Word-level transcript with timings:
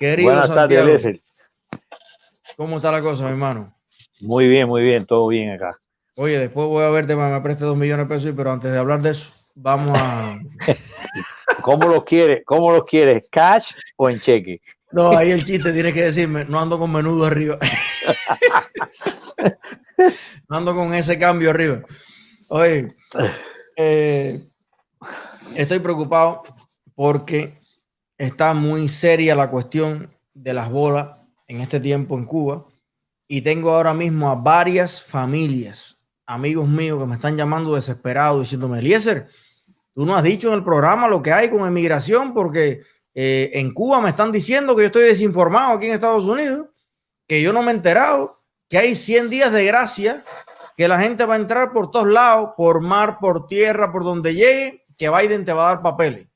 Querido 0.00 0.30
Buenas 0.30 0.48
tardes, 0.48 1.20
¿Cómo 2.56 2.78
está 2.78 2.90
la 2.90 3.02
cosa, 3.02 3.24
mi 3.24 3.32
hermano? 3.32 3.76
Muy 4.22 4.48
bien, 4.48 4.66
muy 4.66 4.80
bien, 4.80 5.04
todo 5.04 5.28
bien 5.28 5.50
acá. 5.50 5.76
Oye, 6.14 6.38
después 6.38 6.66
voy 6.68 6.82
a 6.82 6.88
verte, 6.88 7.14
me 7.14 7.38
preste 7.42 7.66
dos 7.66 7.76
millones 7.76 8.08
de 8.08 8.14
pesos, 8.14 8.32
pero 8.34 8.50
antes 8.50 8.72
de 8.72 8.78
hablar 8.78 9.02
de 9.02 9.10
eso, 9.10 9.30
vamos 9.54 10.00
a. 10.00 10.38
¿Cómo 11.62 11.86
los 11.86 12.04
quieres? 12.04 12.42
¿Cómo 12.46 12.72
los 12.72 12.84
quieres? 12.84 13.24
¿Cash 13.30 13.72
o 13.96 14.08
en 14.08 14.20
cheque? 14.20 14.62
No, 14.90 15.14
ahí 15.14 15.32
el 15.32 15.44
chiste 15.44 15.70
tienes 15.70 15.92
que 15.92 16.04
decirme, 16.04 16.46
no 16.46 16.58
ando 16.58 16.78
con 16.78 16.90
menudo 16.90 17.26
arriba. 17.26 17.58
no 20.48 20.56
ando 20.56 20.74
con 20.74 20.94
ese 20.94 21.18
cambio 21.18 21.50
arriba. 21.50 21.82
Oye, 22.48 22.90
eh, 23.76 24.40
estoy 25.56 25.78
preocupado 25.80 26.42
porque 26.94 27.59
está 28.20 28.52
muy 28.52 28.86
seria 28.88 29.34
la 29.34 29.48
cuestión 29.48 30.14
de 30.34 30.52
las 30.52 30.70
bolas 30.70 31.16
en 31.48 31.62
este 31.62 31.80
tiempo 31.80 32.18
en 32.18 32.26
Cuba 32.26 32.66
y 33.26 33.40
tengo 33.40 33.70
ahora 33.70 33.94
mismo 33.94 34.30
a 34.30 34.34
varias 34.34 35.02
familias, 35.02 35.96
amigos 36.26 36.68
míos 36.68 37.00
que 37.00 37.06
me 37.06 37.14
están 37.14 37.34
llamando 37.34 37.74
desesperados 37.74 38.42
diciéndome, 38.42 38.80
Eliezer, 38.80 39.28
tú 39.94 40.04
no 40.04 40.14
has 40.14 40.22
dicho 40.22 40.48
en 40.48 40.54
el 40.54 40.64
programa 40.64 41.08
lo 41.08 41.22
que 41.22 41.32
hay 41.32 41.48
con 41.48 41.66
emigración 41.66 42.34
porque 42.34 42.82
eh, 43.14 43.52
en 43.54 43.72
Cuba 43.72 44.02
me 44.02 44.10
están 44.10 44.30
diciendo 44.30 44.76
que 44.76 44.82
yo 44.82 44.86
estoy 44.88 45.04
desinformado 45.04 45.72
aquí 45.72 45.86
en 45.86 45.94
Estados 45.94 46.26
Unidos, 46.26 46.66
que 47.26 47.40
yo 47.40 47.54
no 47.54 47.62
me 47.62 47.72
he 47.72 47.74
enterado, 47.74 48.42
que 48.68 48.76
hay 48.76 48.94
100 48.94 49.30
días 49.30 49.50
de 49.50 49.64
gracia, 49.64 50.26
que 50.76 50.88
la 50.88 51.00
gente 51.00 51.24
va 51.24 51.34
a 51.34 51.38
entrar 51.38 51.72
por 51.72 51.90
todos 51.90 52.08
lados, 52.08 52.50
por 52.54 52.82
mar, 52.82 53.16
por 53.18 53.46
tierra, 53.46 53.90
por 53.90 54.04
donde 54.04 54.34
llegue, 54.34 54.84
que 54.98 55.08
Biden 55.08 55.46
te 55.46 55.54
va 55.54 55.70
a 55.70 55.74
dar 55.74 55.82
papeles. 55.82 56.26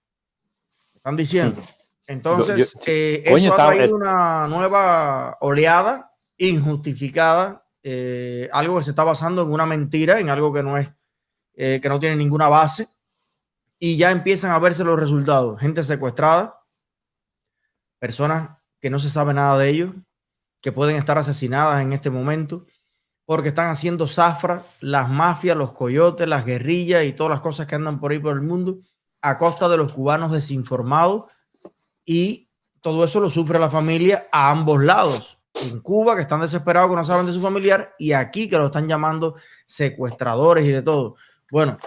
Están 1.05 1.16
diciendo. 1.16 1.62
Entonces, 2.06 2.76
eh, 2.86 3.22
eso 3.24 3.52
ha 3.52 3.56
traído 3.56 3.96
una 3.96 4.46
nueva 4.48 5.36
oleada 5.40 6.12
injustificada, 6.36 7.66
eh, 7.83 8.48
algo 8.52 8.78
que 8.78 8.84
se 8.84 8.91
está 8.91 9.05
basando 9.05 9.42
en 9.42 9.52
una 9.52 9.66
mentira, 9.66 10.20
en 10.20 10.28
algo 10.28 10.52
que 10.52 10.62
no 10.62 10.77
es, 10.77 10.92
que 11.55 11.88
no 11.88 12.00
tiene 12.00 12.16
ninguna 12.16 12.48
base, 12.48 12.88
y 13.78 13.97
ya 13.97 14.10
empiezan 14.10 14.50
a 14.50 14.58
verse 14.58 14.84
los 14.84 14.98
resultados. 14.98 15.60
Gente 15.60 15.84
secuestrada, 15.84 16.60
personas 17.98 18.50
que 18.80 18.91
no 18.91 18.98
se 18.98 19.08
sabe 19.08 19.32
nada 19.32 19.56
de 19.58 19.70
ellos, 19.70 19.92
que 20.60 20.72
pueden 20.72 20.97
estar 20.97 21.16
asesinadas 21.16 21.82
en 21.82 21.92
este 21.92 22.10
momento, 22.10 22.66
porque 23.27 23.48
están 23.48 23.70
haciendo 23.70 24.08
zafra 24.08 24.64
las 24.80 25.08
mafias, 25.08 25.56
los 25.56 25.72
coyotes, 25.72 26.28
las 26.28 26.44
guerrillas 26.44 27.05
y 27.05 27.12
todas 27.12 27.30
las 27.30 27.41
cosas 27.41 27.66
que 27.66 27.75
andan 27.75 28.00
por 28.00 28.12
ahí 28.12 28.19
por 28.19 28.34
el 28.34 28.42
mundo 28.42 28.80
a 29.22 29.38
costa 29.38 29.69
de 29.69 29.78
los 29.78 29.92
cubanos 29.92 30.32
desinformados 30.32 31.25
y 32.05 32.48
todo 32.80 33.05
eso 33.05 33.20
lo 33.20 33.30
sufre 33.30 33.58
la 33.58 33.70
familia 33.70 34.28
a 34.30 34.50
ambos 34.50 34.83
lados. 34.83 35.38
En 35.55 35.80
Cuba, 35.80 36.16
que 36.16 36.22
están 36.22 36.41
desesperados, 36.41 36.91
que 36.91 36.97
no 36.97 37.05
saben 37.05 37.27
de 37.27 37.33
su 37.33 37.41
familiar, 37.41 37.94
y 37.98 38.12
aquí, 38.12 38.48
que 38.48 38.58
lo 38.58 38.66
están 38.66 38.88
llamando 38.88 39.36
secuestradores 39.66 40.64
y 40.64 40.72
de 40.72 40.82
todo. 40.82 41.16
Bueno, 41.50 41.78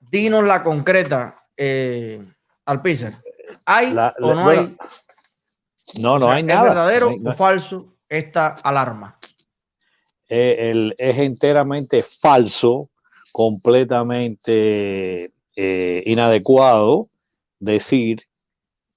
dinos 0.00 0.44
la 0.44 0.62
concreta, 0.62 1.44
eh, 1.56 2.24
Alpizar. 2.64 3.14
¿Hay 3.66 3.94
o 4.20 4.34
no 4.34 4.48
hay 4.48 4.76
no, 6.00 6.18
no 6.18 6.30
hay 6.30 6.42
nada. 6.42 6.60
¿Es 6.60 6.68
verdadero 6.68 7.14
o 7.24 7.34
falso 7.34 7.94
esta 8.08 8.54
alarma? 8.62 9.18
Eh, 10.28 10.92
es 10.96 11.18
enteramente 11.18 12.02
falso, 12.02 12.88
completamente 13.32 15.32
eh, 15.56 16.02
inadecuado 16.06 17.08
decir 17.58 18.22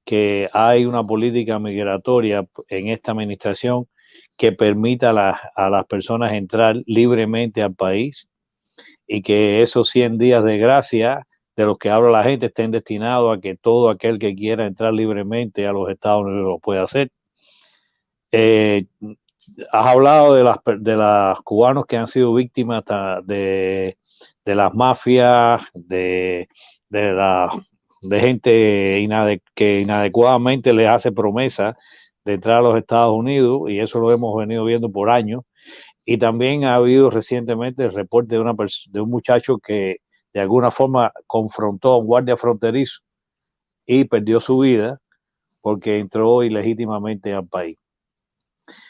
que 0.05 0.49
hay 0.53 0.85
una 0.85 1.05
política 1.05 1.59
migratoria 1.59 2.47
en 2.69 2.87
esta 2.89 3.11
administración 3.11 3.87
que 4.37 4.51
permita 4.51 5.09
a, 5.09 5.69
las 5.69 5.85
personas 5.87 6.33
entrar 6.33 6.75
libremente 6.85 7.61
al 7.61 7.73
país 7.73 8.29
y 9.07 9.21
que 9.21 9.61
esos 9.61 9.89
100 9.89 10.17
días 10.17 10.43
de 10.43 10.57
gracia 10.57 11.25
de 11.55 11.65
los 11.65 11.77
que 11.77 11.89
habla 11.89 12.11
la 12.11 12.23
gente 12.23 12.47
estén 12.47 12.71
destinados 12.71 13.37
a 13.37 13.41
que 13.41 13.55
todo 13.55 13.89
aquel 13.89 14.19
que 14.19 14.35
quiera 14.35 14.65
entrar 14.65 14.93
libremente 14.93 15.65
a 15.65 15.71
los 15.71 15.89
Estados 15.89 16.25
Unidos 16.25 16.43
lo 16.43 16.59
pueda 16.59 16.83
hacer. 16.83 17.09
Eh, 18.31 18.85
has 19.71 19.87
hablado 19.87 20.35
de 20.35 20.43
las 20.43 20.57
de 20.65 20.95
los 20.95 21.41
cubanos 21.43 21.85
que 21.85 21.97
han 21.97 22.07
sido 22.07 22.33
víctimas 22.33 22.83
de, 23.23 23.97
de 24.43 24.55
las 24.55 24.73
mafias, 24.73 25.61
de, 25.73 26.49
de, 26.89 27.13
la, 27.13 27.49
de 28.01 28.19
gente 28.19 29.41
que 29.55 29.81
inadecuadamente 29.81 30.73
les 30.73 30.87
hace 30.87 31.11
promesa 31.11 31.75
de 32.23 32.33
entrar 32.33 32.59
a 32.59 32.61
los 32.61 32.77
Estados 32.77 33.13
Unidos, 33.13 33.69
y 33.69 33.79
eso 33.79 33.99
lo 33.99 34.11
hemos 34.11 34.35
venido 34.35 34.65
viendo 34.65 34.89
por 34.89 35.09
años. 35.09 35.43
Y 36.05 36.17
también 36.17 36.65
ha 36.65 36.75
habido 36.75 37.09
recientemente 37.09 37.83
el 37.85 37.93
reporte 37.93 38.35
de, 38.35 38.41
una 38.41 38.53
de 38.53 39.01
un 39.01 39.09
muchacho 39.09 39.57
que 39.57 39.97
de 40.33 40.39
alguna 40.41 40.71
forma 40.71 41.11
confrontó 41.27 41.93
a 41.93 41.97
un 41.97 42.05
guardia 42.05 42.37
fronterizo 42.37 43.01
y 43.85 44.05
perdió 44.05 44.39
su 44.39 44.59
vida 44.59 44.99
porque 45.61 45.97
entró 45.99 46.43
ilegítimamente 46.43 47.33
al 47.33 47.47
país. 47.47 47.77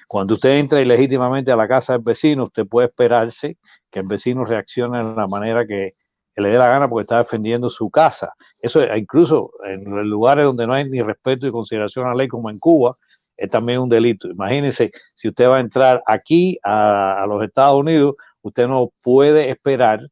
Cuando 0.07 0.35
usted 0.35 0.57
entra 0.57 0.81
ilegítimamente 0.81 1.51
a 1.51 1.55
la 1.55 1.67
casa 1.67 1.93
del 1.93 2.01
vecino, 2.01 2.45
usted 2.45 2.67
puede 2.67 2.87
esperarse 2.87 3.57
que 3.89 3.99
el 3.99 4.07
vecino 4.07 4.45
reaccione 4.45 4.97
de 4.97 5.15
la 5.15 5.27
manera 5.27 5.65
que, 5.65 5.91
le 6.41 6.49
dé 6.49 6.57
la 6.57 6.67
gana 6.67 6.89
porque 6.89 7.03
está 7.03 7.17
defendiendo 7.19 7.69
su 7.69 7.89
casa. 7.89 8.33
Eso 8.61 8.83
incluso 8.95 9.51
en 9.65 9.83
lugares 10.09 10.45
donde 10.45 10.67
no 10.67 10.73
hay 10.73 10.89
ni 10.89 11.01
respeto 11.01 11.47
y 11.47 11.51
consideración 11.51 12.05
a 12.05 12.09
la 12.09 12.15
ley 12.15 12.27
como 12.27 12.49
en 12.49 12.59
Cuba, 12.59 12.93
es 13.37 13.49
también 13.49 13.79
un 13.79 13.89
delito. 13.89 14.29
Imagínense, 14.29 14.91
si 15.15 15.29
usted 15.29 15.47
va 15.47 15.57
a 15.57 15.59
entrar 15.61 16.03
aquí 16.05 16.57
a, 16.63 17.25
los 17.27 17.43
Estados 17.43 17.79
Unidos, 17.79 18.15
usted 18.41 18.67
no 18.67 18.91
puede 19.03 19.49
esperar 19.49 20.07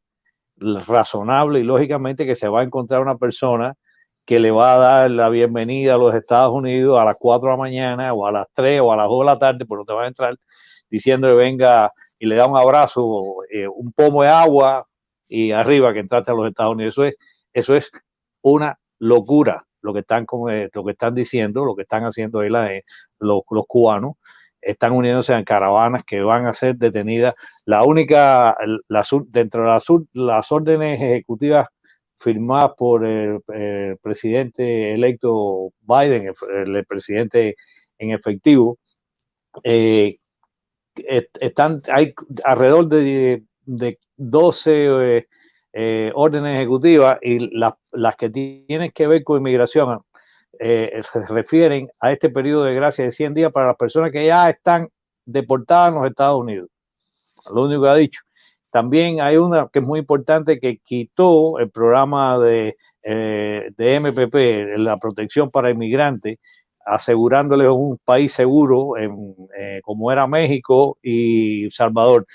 razonable 0.57 1.59
y 1.59 1.63
lógicamente 1.63 2.25
que 2.25 2.35
se 2.35 2.47
va 2.47 2.62
a 2.62 2.63
encontrar 2.63 3.01
una 3.01 3.17
persona 3.17 3.73
que 4.25 4.39
le 4.39 4.51
va 4.51 4.75
a 4.75 4.78
dar 4.78 5.12
la 5.12 5.29
bienvenida 5.29 5.95
a 5.95 5.97
los 5.97 6.16
Estados 6.16 6.53
Unidos 6.53 6.97
a 7.00 7.03
las 7.03 7.17
4 7.19 7.50
de 7.50 7.53
la 7.53 7.57
mañana 7.57 8.13
o 8.13 8.25
a 8.25 8.31
las 8.31 8.47
3 8.53 8.81
o 8.81 8.94
a 8.94 8.97
las 8.97 9.07
2 9.07 9.19
de 9.19 9.25
la 9.25 9.39
tarde, 9.39 9.66
pero 9.67 9.83
te 9.83 9.94
va 9.94 10.03
a 10.03 10.07
entrar 10.07 10.38
diciéndole 10.89 11.33
venga 11.35 11.91
y 12.19 12.25
le 12.25 12.35
da 12.35 12.45
un 12.47 12.57
abrazo, 12.57 13.19
eh, 13.51 13.67
un 13.67 13.91
pomo 13.91 14.23
de 14.23 14.29
agua 14.29 14.85
y 15.33 15.51
arriba 15.51 15.94
que 15.94 15.99
entraste 15.99 16.31
a 16.31 16.35
los 16.35 16.47
Estados 16.47 16.75
Unidos. 16.75 16.94
Eso 16.94 17.05
es, 17.05 17.16
eso 17.53 17.75
es 17.75 17.91
una 18.44 18.77
locura 18.99 19.66
lo 19.81 19.91
que 19.91 20.01
están, 20.01 20.27
eh, 20.51 20.69
lo 20.71 20.83
que 20.85 20.91
están 20.91 21.16
diciendo, 21.16 21.66
lo 21.66 21.75
que 21.75 21.81
están 21.81 22.03
haciendo 22.03 22.39
ahí 22.39 22.49
eh, 22.69 22.83
los, 23.19 23.41
los 23.49 23.66
cubanos 23.67 24.13
están 24.61 24.91
uniéndose 24.94 25.33
en 25.33 25.44
caravanas 25.44 26.03
que 26.05 26.21
van 26.21 26.45
a 26.45 26.53
ser 26.53 26.75
detenidas. 26.77 27.33
La 27.66 27.83
única, 27.83 28.55
la, 28.88 29.03
dentro 29.27 29.63
de 29.63 29.67
las, 29.69 29.85
las 30.13 30.51
órdenes 30.51 31.01
ejecutivas 31.01 31.67
firmadas 32.19 32.71
por 32.77 33.03
el, 33.03 33.39
presidente 34.03 34.94
electo 34.94 35.71
Biden, 35.81 36.31
el, 36.53 36.85
presidente 36.85 37.55
en 37.97 38.11
efectivo, 38.11 38.77
eh, 39.63 40.17
están, 40.95 41.81
hay 41.91 42.13
alrededor 42.45 42.88
de, 42.88 43.44
de 43.66 44.00
12 44.18 45.18
eh, 45.18 45.28
eh, 45.74 46.12
órdenes 46.13 46.56
ejecutivas 46.56 47.18
y 47.22 47.50
las 47.57 48.16
que 48.18 48.29
tienen 48.29 48.91
que 48.91 49.07
ver 49.07 49.24
con 49.24 49.38
inmigración 49.38 50.01
eh, 50.59 51.01
se 51.12 51.25
refieren 51.25 51.90
a 52.00 52.12
este 52.12 52.29
periodo 52.29 52.63
de 52.66 52.75
gracia 52.75 53.06
de 53.06 53.12
100 53.12 53.34
días 53.34 53.51
para 53.51 53.68
las 53.68 53.78
personas 53.78 54.12
que 54.12 54.25
ya 54.25 54.50
están 54.50 54.88
deportadas 55.25 55.90
en 55.90 55.96
los 55.96 56.07
Estados 56.07 56.40
Unidos. 56.40 56.69
Lo 57.53 57.63
único 57.63 57.84
que 57.84 57.90
ha 57.90 57.96
dicho. 57.96 58.22
También 58.72 59.22
hay 59.22 59.38
una 59.38 59.68
que 59.72 59.80
es 59.80 59.85
muy 59.85 60.00
importante 60.00 60.59
que 60.59 60.78
quitó 60.78 61.59
el 61.59 61.69
programa 61.69 62.40
de, 62.40 62.75
de 63.03 64.00
MPP, 64.00 64.80
la 64.80 64.97
protección 64.97 65.51
para 65.51 65.69
inmigrantes, 65.69 66.40
asegurándoles 66.85 67.68
un 67.69 68.00
país 68.03 68.33
seguro 68.33 68.94
como 69.83 70.12
era 70.12 70.25
México 70.25 70.98
y 71.04 71.69
Salvador. 71.69 72.25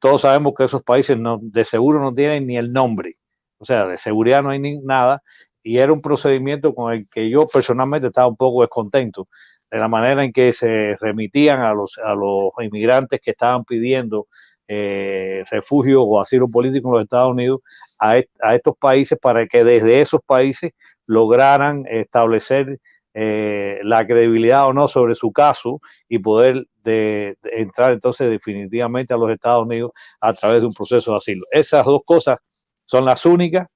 Todos 0.00 0.22
sabemos 0.22 0.54
que 0.56 0.64
esos 0.64 0.82
países 0.82 1.18
no, 1.18 1.38
de 1.40 1.64
seguro 1.64 2.00
no 2.00 2.14
tienen 2.14 2.46
ni 2.46 2.56
el 2.56 2.72
nombre, 2.72 3.14
o 3.58 3.64
sea, 3.64 3.86
de 3.86 3.98
seguridad 3.98 4.42
no 4.42 4.50
hay 4.50 4.58
ni 4.58 4.78
nada. 4.78 5.22
Y 5.62 5.78
era 5.78 5.92
un 5.92 6.00
procedimiento 6.00 6.74
con 6.74 6.92
el 6.92 7.06
que 7.10 7.28
yo 7.30 7.46
personalmente 7.46 8.08
estaba 8.08 8.26
un 8.28 8.36
poco 8.36 8.62
descontento 8.62 9.28
de 9.70 9.78
la 9.78 9.88
manera 9.88 10.24
en 10.24 10.32
que 10.32 10.52
se 10.52 10.96
remitían 11.00 11.60
a 11.60 11.72
los, 11.74 11.98
a 11.98 12.14
los 12.14 12.50
inmigrantes 12.60 13.20
que 13.22 13.30
estaban 13.32 13.64
pidiendo 13.64 14.26
eh, 14.66 15.44
refugio 15.50 16.02
o 16.02 16.20
asilo 16.20 16.46
político 16.48 16.88
en 16.88 16.94
los 16.94 17.02
Estados 17.02 17.32
Unidos 17.32 17.60
a, 17.98 18.18
estos 18.18 18.76
países 18.78 19.18
para 19.20 19.46
que 19.46 19.64
desde 19.64 20.00
esos 20.00 20.20
países 20.24 20.72
lograran 21.06 21.84
establecer 21.88 22.78
eh, 23.14 23.80
la 23.82 24.06
credibilidad 24.06 24.66
o 24.66 24.72
no 24.72 24.86
sobre 24.86 25.14
su 25.16 25.32
caso 25.32 25.80
y 26.08 26.20
poder 26.20 26.66
entrar 26.84 27.92
entonces 27.92 28.30
definitivamente 28.30 29.14
a 29.14 29.16
los 29.16 29.30
Estados 29.30 29.66
Unidos 29.66 29.92
a 30.20 30.32
través 30.32 30.60
de 30.60 30.66
un 30.66 30.72
proceso 30.72 31.12
de 31.12 31.16
asilo. 31.18 31.44
Esas 31.50 31.84
dos 31.84 32.00
cosas 32.04 32.38
son 32.84 33.04
las 33.04 33.24
únicas 33.26 33.66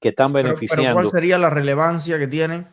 que 0.00 0.10
están 0.10 0.32
beneficiando. 0.32 0.94
¿Cuál 0.94 1.08
sería 1.08 1.38
la 1.38 1.50
relevancia 1.50 2.18
que 2.18 2.26
tiene 2.26 2.66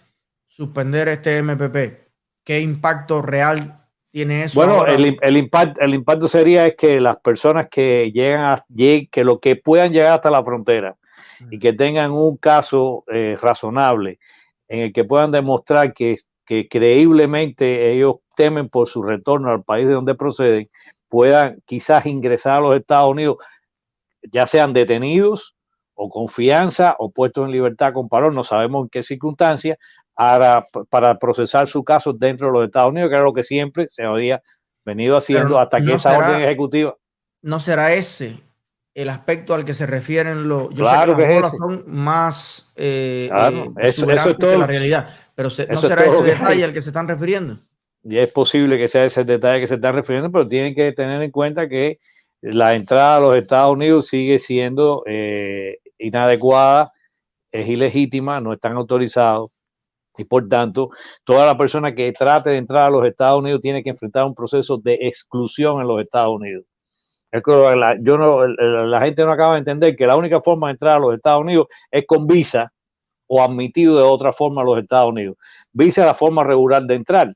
suspender 0.47 1.07
este 1.09 1.41
MPP? 1.41 2.07
¿qué 2.47 2.61
impacto 2.61 3.21
real 3.21 3.83
tiene 4.09 4.45
eso? 4.45 4.57
Bueno, 4.57 4.85
el, 4.85 5.17
el, 5.21 5.37
impacto, 5.37 5.81
el 5.81 5.93
impacto 5.93 6.29
sería 6.29 6.65
es 6.65 6.75
que 6.77 7.01
las 7.01 7.17
personas 7.17 7.67
que 7.69 8.09
llegan 8.13 8.39
a, 8.39 8.63
que 9.11 9.23
lo 9.25 9.41
que 9.41 9.57
puedan 9.57 9.91
llegar 9.91 10.13
hasta 10.13 10.31
la 10.31 10.45
frontera 10.45 10.95
y 11.51 11.59
que 11.59 11.73
tengan 11.73 12.11
un 12.11 12.37
caso 12.37 13.03
eh, 13.11 13.37
razonable 13.39 14.17
en 14.69 14.79
el 14.79 14.93
que 14.93 15.03
puedan 15.03 15.31
demostrar 15.31 15.93
que, 15.93 16.19
que 16.45 16.69
creíblemente 16.69 17.91
ellos 17.91 18.15
temen 18.37 18.69
por 18.69 18.87
su 18.87 19.01
retorno 19.01 19.51
al 19.51 19.63
país 19.63 19.87
de 19.87 19.95
donde 19.95 20.15
proceden, 20.15 20.69
puedan 21.09 21.59
quizás 21.65 22.05
ingresar 22.05 22.57
a 22.57 22.61
los 22.61 22.75
Estados 22.77 23.11
Unidos, 23.11 23.37
ya 24.31 24.45
sean 24.45 24.73
detenidos 24.73 25.55
o 25.95 26.09
confianza 26.09 26.95
o 26.99 27.09
puestos 27.09 27.45
en 27.45 27.51
libertad 27.51 27.91
con 27.91 28.07
parón, 28.07 28.35
no 28.35 28.43
sabemos 28.43 28.83
en 28.83 28.89
qué 28.89 29.03
circunstancias, 29.03 29.77
para, 30.13 30.65
para 30.89 31.17
procesar 31.17 31.67
su 31.67 31.83
caso 31.83 32.13
dentro 32.13 32.47
de 32.47 32.53
los 32.53 32.65
Estados 32.65 32.91
Unidos, 32.91 33.09
que 33.09 33.15
era 33.15 33.23
lo 33.23 33.33
que 33.33 33.43
siempre 33.43 33.87
se 33.89 34.03
había 34.03 34.41
venido 34.85 35.17
haciendo 35.17 35.59
hasta 35.59 35.81
que 35.81 35.93
esa 35.93 36.17
orden 36.17 36.41
ejecutiva. 36.41 36.95
No 37.41 37.59
será 37.59 37.93
ese 37.93 38.39
el 38.93 39.09
aspecto 39.09 39.53
al 39.53 39.63
que 39.63 39.75
se 39.75 39.85
refieren 39.85 40.47
los. 40.47 40.69
Yo 40.69 40.83
claro 40.83 41.15
sé 41.15 41.27
que, 41.27 41.41
son 41.43 41.83
más 41.85 42.71
eh, 42.75 43.29
eh 43.31 43.69
eso, 43.77 44.09
es 44.09 44.37
todo, 44.37 44.57
la 44.57 44.65
realidad, 44.65 45.09
pero 45.35 45.49
no 45.49 45.81
será 45.81 46.05
ese 46.05 46.23
detalle 46.23 46.63
al 46.63 46.73
que 46.73 46.81
se 46.81 46.89
están 46.89 47.07
refiriendo. 47.07 47.59
Y 48.09 48.17
es 48.19 48.31
posible 48.31 48.77
que 48.77 48.87
sea 48.87 49.03
ese 49.03 49.25
detalle 49.25 49.59
que 49.59 49.67
se 49.67 49.75
están 49.75 49.93
refiriendo, 49.93 50.31
pero 50.31 50.47
tienen 50.47 50.73
que 50.73 50.93
tener 50.93 51.21
en 51.21 51.29
cuenta 51.29 51.67
que 51.67 51.99
la 52.41 52.73
entrada 52.73 53.17
a 53.17 53.19
los 53.19 53.35
Estados 53.35 53.73
Unidos 53.73 54.07
sigue 54.07 54.39
siendo 54.39 55.03
eh, 55.05 55.79
inadecuada, 55.97 56.91
es 57.51 57.67
ilegítima, 57.67 58.39
no 58.39 58.53
están 58.53 58.77
autorizados. 58.77 59.51
Y 60.17 60.23
por 60.23 60.47
tanto, 60.47 60.89
toda 61.25 61.45
la 61.45 61.57
persona 61.57 61.93
que 61.93 62.13
trate 62.13 62.51
de 62.51 62.57
entrar 62.57 62.85
a 62.85 62.89
los 62.89 63.05
Estados 63.05 63.39
Unidos 63.41 63.61
tiene 63.61 63.83
que 63.83 63.89
enfrentar 63.89 64.25
un 64.25 64.35
proceso 64.35 64.77
de 64.77 64.93
exclusión 65.01 65.81
en 65.81 65.87
los 65.87 65.99
Estados 66.01 66.33
Unidos. 66.33 66.63
Es 67.29 67.43
que 67.43 67.51
yo 68.03 68.17
no, 68.17 68.47
la 68.47 69.01
gente 69.01 69.25
no 69.25 69.33
acaba 69.33 69.53
de 69.55 69.59
entender 69.59 69.97
que 69.97 70.07
la 70.07 70.15
única 70.15 70.41
forma 70.41 70.67
de 70.67 70.73
entrar 70.73 70.95
a 70.95 70.99
los 70.99 71.13
Estados 71.13 71.41
Unidos 71.41 71.67
es 71.91 72.05
con 72.07 72.25
visa 72.25 72.71
o 73.27 73.43
admitido 73.43 73.97
de 73.97 74.03
otra 74.03 74.31
forma 74.31 74.61
a 74.61 74.65
los 74.65 74.79
Estados 74.79 75.09
Unidos. 75.09 75.35
Visa 75.73 76.01
es 76.01 76.07
la 76.07 76.13
forma 76.13 76.45
regular 76.45 76.83
de 76.83 76.95
entrar 76.95 77.33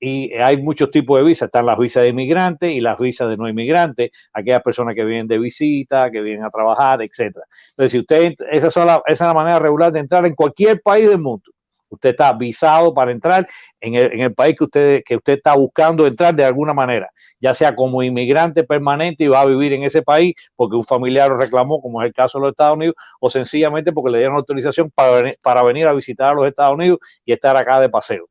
y 0.00 0.32
hay 0.34 0.56
muchos 0.62 0.90
tipos 0.90 1.18
de 1.18 1.24
visas. 1.24 1.46
Están 1.46 1.66
las 1.66 1.78
visas 1.78 2.02
de 2.02 2.10
inmigrantes 2.10 2.70
y 2.72 2.80
las 2.80 2.98
visas 2.98 3.28
de 3.28 3.36
no 3.36 3.48
inmigrantes, 3.48 4.10
aquellas 4.32 4.62
personas 4.62 4.94
que 4.94 5.04
vienen 5.04 5.26
de 5.28 5.38
visita, 5.38 6.10
que 6.10 6.20
vienen 6.20 6.44
a 6.44 6.50
trabajar, 6.50 7.02
etcétera. 7.02 7.44
Entonces, 7.70 7.92
si 7.92 7.98
usted, 7.98 8.34
esa, 8.50 8.68
esa 8.68 9.02
es 9.06 9.20
la 9.20 9.34
manera 9.34 9.58
regular 9.58 9.92
de 9.92 10.00
entrar 10.00 10.24
en 10.26 10.34
cualquier 10.34 10.80
país 10.82 11.08
del 11.08 11.18
mundo. 11.18 11.50
Usted 11.90 12.10
está 12.10 12.32
visado 12.34 12.92
para 12.92 13.12
entrar 13.12 13.48
en 13.80 13.94
el, 13.94 14.12
en 14.12 14.20
el, 14.20 14.34
país 14.34 14.56
que 14.58 14.64
usted, 14.64 15.02
que 15.04 15.16
usted 15.16 15.34
está 15.34 15.54
buscando 15.54 16.06
entrar 16.06 16.34
de 16.34 16.44
alguna 16.44 16.74
manera, 16.74 17.08
ya 17.40 17.54
sea 17.54 17.74
como 17.74 18.02
inmigrante 18.02 18.62
permanente 18.62 19.24
y 19.24 19.28
va 19.28 19.40
a 19.40 19.46
vivir 19.46 19.72
en 19.72 19.84
ese 19.84 20.02
país 20.02 20.34
porque 20.54 20.76
un 20.76 20.84
familiar 20.84 21.30
lo 21.30 21.38
reclamó, 21.38 21.80
como 21.80 22.02
es 22.02 22.06
el 22.08 22.12
caso 22.12 22.38
de 22.38 22.42
los 22.42 22.50
Estados 22.50 22.76
Unidos, 22.76 22.94
o 23.20 23.30
sencillamente 23.30 23.92
porque 23.92 24.10
le 24.10 24.18
dieron 24.18 24.36
autorización 24.36 24.90
para, 24.90 25.32
para 25.40 25.62
venir 25.62 25.86
a 25.86 25.94
visitar 25.94 26.32
a 26.32 26.34
los 26.34 26.46
Estados 26.46 26.74
Unidos 26.74 26.98
y 27.24 27.32
estar 27.32 27.56
acá 27.56 27.80
de 27.80 27.88
paseo. 27.88 28.28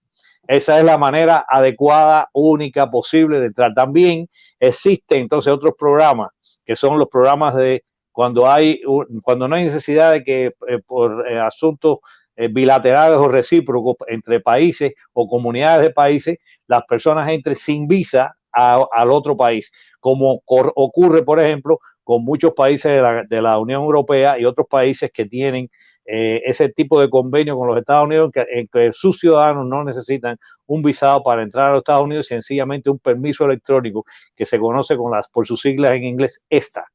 Esa 0.48 0.80
es 0.80 0.86
la 0.86 0.98
manera 0.98 1.46
adecuada, 1.48 2.30
única, 2.34 2.90
posible 2.90 3.40
de 3.40 3.48
entrar. 3.48 3.74
También 3.74 4.30
existen 4.60 5.22
entonces 5.22 5.52
otros 5.52 5.74
programas 5.78 6.30
que 6.66 6.76
son 6.76 7.00
los 7.00 7.08
programas 7.08 7.56
de 7.56 7.84
cuando 8.12 8.50
hay 8.50 8.82
cuando 9.24 9.48
no 9.48 9.56
hay 9.56 9.66
necesidad 9.66 10.12
de 10.12 10.24
que 10.24 10.46
eh, 10.46 10.80
por 10.86 11.26
eh, 11.28 11.40
asuntos 11.40 12.00
eh, 12.36 12.50
bilaterales 12.50 13.18
o 13.18 13.28
recíprocos 13.28 13.96
entre 14.08 14.40
países 14.40 14.94
o 15.14 15.28
comunidades 15.28 15.88
de 15.88 15.94
países, 15.94 16.38
las 16.68 16.84
personas 16.86 17.30
entren 17.30 17.56
sin 17.56 17.88
visa 17.88 18.34
al 18.52 19.12
otro 19.12 19.38
país, 19.38 19.72
como 20.00 20.42
ocurre, 20.44 21.22
por 21.24 21.40
ejemplo, 21.40 21.80
con 22.04 22.24
muchos 22.24 22.54
países 22.54 22.92
de 22.92 23.02
la, 23.02 23.24
de 23.24 23.40
la 23.40 23.60
Unión 23.60 23.84
Europea 23.84 24.40
y 24.40 24.46
otros 24.46 24.66
países 24.68 25.12
que 25.14 25.26
tienen 25.26 25.70
eh, 26.10 26.42
ese 26.46 26.70
tipo 26.70 27.02
de 27.02 27.10
convenio 27.10 27.58
con 27.58 27.68
los 27.68 27.78
Estados 27.78 28.06
Unidos 28.06 28.32
en 28.34 28.70
que, 28.72 28.94
sus 28.94 29.20
ciudadanos 29.20 29.68
no 29.68 29.84
necesitan 29.84 30.38
un 30.66 30.82
visado 30.82 31.22
para 31.22 31.44
entrar 31.44 31.66
a 31.66 31.72
los 31.72 31.80
Estados 31.80 32.04
Unidos, 32.04 32.28
sencillamente 32.28 32.90
un 32.90 32.98
permiso 32.98 33.44
electrónico 33.44 34.06
que 34.34 34.46
se 34.46 34.58
conoce 34.58 34.96
con 34.96 35.12
las, 35.12 35.28
por 35.28 35.46
sus 35.46 35.60
siglas 35.60 35.98
en 35.98 36.06
inglés, 36.06 36.42
ESTA. 36.50 36.86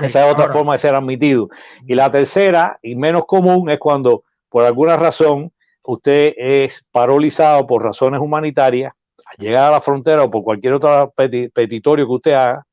Esa 0.00 0.26
es 0.26 0.32
otra 0.32 0.48
forma 0.48 0.72
de 0.72 0.80
ser 0.80 0.96
admitido. 0.96 1.48
Y 1.86 1.94
la 1.94 2.10
tercera, 2.10 2.76
y 2.82 2.96
menos 2.96 3.24
común, 3.24 3.70
es 3.70 3.78
cuando 3.78 4.24
por 4.48 4.64
alguna 4.64 4.96
razón 4.96 5.52
usted 5.84 6.32
es 6.36 6.84
paralizado 6.90 7.68
por 7.68 7.84
razones 7.84 8.20
humanitarias, 8.20 8.92
al 9.26 9.36
llegar 9.36 9.68
a 9.68 9.70
la 9.70 9.80
frontera 9.80 10.24
o 10.24 10.30
por 10.30 10.42
cualquier 10.42 10.74
otro 10.74 11.14
petitorio 11.16 12.06
que 12.06 12.12
usted 12.12 12.32
haga, 12.32 12.66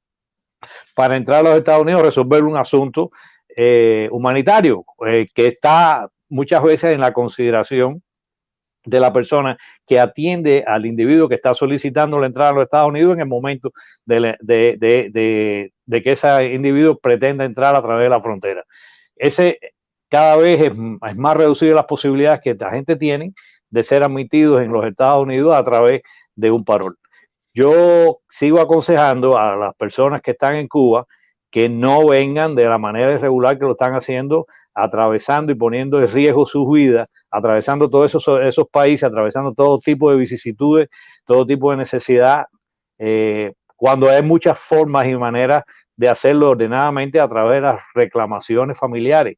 para 0.96 1.18
entrar 1.18 1.40
a 1.42 1.50
los 1.50 1.58
Estados 1.58 1.84
Unidos, 1.84 2.02
resolver 2.02 2.44
un 2.44 2.58
asunto 2.58 3.12
eh, 3.62 4.08
humanitario, 4.14 4.86
eh, 5.06 5.28
que 5.36 5.48
está 5.48 6.08
muchas 6.30 6.64
veces 6.64 6.94
en 6.94 7.02
la 7.02 7.12
consideración 7.12 8.02
de 8.86 9.02
la 9.02 9.12
persona 9.12 9.58
que 9.86 10.00
atiende 10.00 10.64
al 10.66 10.86
individuo 10.86 11.28
que 11.28 11.36
está 11.36 11.54
solicitando 11.54 12.18
la 12.22 12.28
entrada 12.28 12.52
a 12.52 12.54
los 12.54 12.64
Estados 12.64 12.88
Unidos 12.88 13.16
en 13.16 13.20
el 13.20 13.28
momento 13.28 13.74
de, 14.06 14.38
que 15.90 16.12
ese 16.12 16.54
individuo 16.54 16.98
pretenda 17.00 17.44
entrar 17.44 17.76
a 17.76 17.82
través 17.82 18.06
de 18.06 18.10
la 18.10 18.22
frontera. 18.22 18.64
Ese 19.18 19.60
cada 20.08 20.38
vez 20.38 20.62
es, 20.62 20.74
más 21.18 21.36
reducido 21.36 21.76
las 21.76 21.84
posibilidades 21.84 22.40
que 22.40 22.52
esta 22.52 22.72
gente 22.72 22.96
tiene 22.96 23.34
de 23.70 23.84
ser 23.84 24.04
admitidos 24.04 24.62
en 24.62 24.72
los 24.72 24.86
Estados 24.86 25.22
Unidos 25.22 25.54
a 25.54 25.66
través 25.66 26.02
de 26.36 26.50
un 26.50 26.64
parol. 26.64 26.98
Yo 27.54 28.22
sigo 28.30 28.62
aconsejando 28.62 29.38
a 29.38 29.58
las 29.58 29.76
personas 29.76 30.22
que 30.22 30.32
están 30.32 30.56
en 30.56 30.70
Cuba 30.70 31.06
que 31.52 31.68
no 31.70 32.08
vengan 32.08 32.56
de 32.56 32.66
la 32.66 32.78
manera 32.78 33.14
irregular 33.14 33.58
que 33.58 33.66
lo 33.66 33.72
están 33.72 33.94
haciendo, 33.94 34.48
atravesando 34.74 35.52
y 35.52 35.56
poniendo 35.56 36.00
en 36.00 36.12
riesgo 36.12 36.46
sus 36.46 36.72
vidas, 36.72 37.08
atravesando 37.32 37.90
todos 37.90 38.14
esos, 38.14 38.42
esos 38.42 38.68
países, 38.70 39.04
atravesando 39.04 39.54
todo 39.54 39.80
tipo 39.80 40.12
de 40.12 40.18
vicisitudes, 40.18 40.90
todo 41.26 41.46
tipo 41.46 41.72
de 41.72 41.78
necesidad, 41.78 42.46
eh, 43.00 43.54
cuando 43.76 44.10
hay 44.10 44.22
muchas 44.22 44.60
formas 44.60 45.08
y 45.08 45.16
maneras 45.16 45.64
de 45.96 46.10
hacerlo 46.10 46.52
ordenadamente 46.52 47.20
a 47.20 47.28
través 47.28 47.58
de 47.58 47.62
las 47.62 47.82
reclamaciones 47.94 48.78
familiares 48.78 49.38